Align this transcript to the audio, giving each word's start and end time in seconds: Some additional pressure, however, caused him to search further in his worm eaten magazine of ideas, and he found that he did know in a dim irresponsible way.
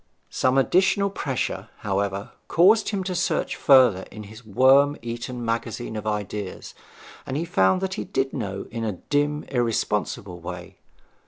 Some 0.31 0.57
additional 0.57 1.11
pressure, 1.11 1.69
however, 1.81 2.31
caused 2.47 2.89
him 2.89 3.03
to 3.03 3.13
search 3.13 3.55
further 3.55 4.01
in 4.09 4.23
his 4.23 4.43
worm 4.43 4.97
eaten 5.03 5.45
magazine 5.45 5.95
of 5.95 6.07
ideas, 6.07 6.73
and 7.23 7.37
he 7.37 7.45
found 7.45 7.81
that 7.81 7.93
he 7.93 8.03
did 8.03 8.33
know 8.33 8.65
in 8.71 8.83
a 8.83 8.93
dim 8.93 9.43
irresponsible 9.43 10.39
way. 10.39 10.79